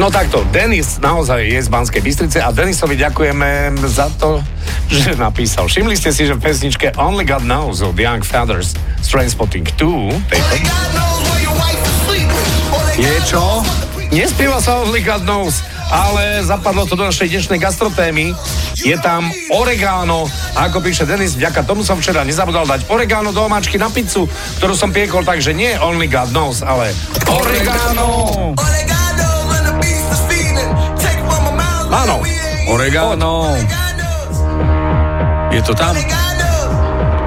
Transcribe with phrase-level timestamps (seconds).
[0.00, 4.40] No takto, Denis naozaj je z Banskej Bystrice a Denisovi ďakujeme za to,
[4.88, 5.68] že napísal.
[5.68, 8.72] Všimli ste si, že v pesničke Only God Knows od Young Fathers
[9.04, 10.56] Trainspotting 2 tejto,
[12.96, 13.60] Je čo?
[14.08, 15.60] Nespieva sa Only God Knows,
[15.92, 18.32] ale zapadlo to do našej dnešnej gastrotémy.
[18.80, 20.32] Je tam oregano.
[20.56, 24.24] A ako píše Denis, vďaka tomu som včera nezabudol dať oregano do omáčky na pizzu,
[24.64, 26.88] ktorú som piekol, takže nie Only God Knows, ale
[27.28, 28.32] oregano.
[28.56, 28.99] Áno.
[32.70, 33.50] Oregano.
[35.50, 35.98] Je to tam?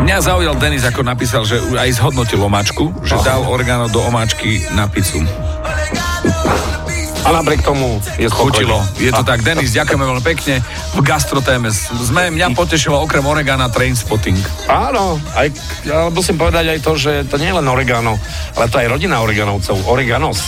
[0.00, 4.88] Mňa zaujal Denis, ako napísal, že aj zhodnotil omáčku, že dal oregano do omáčky na
[4.88, 5.20] pizzu.
[7.26, 8.64] A napriek tomu je spokojný.
[8.64, 8.78] Chutilo.
[8.96, 9.44] Je to tak.
[9.44, 10.64] Denis, ďakujeme veľmi pekne.
[10.96, 14.40] V gastrotéme sme, mňa potešilo okrem oregana Trainspotting.
[14.72, 15.52] Áno, aj,
[15.84, 18.16] ale musím povedať aj to, že to nie je len oregano,
[18.56, 20.40] ale to aj rodina oreganovcov, oreganos.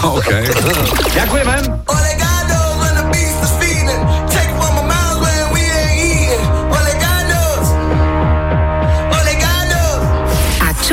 [0.00, 0.32] No, OK.
[1.18, 1.54] Ďakujeme.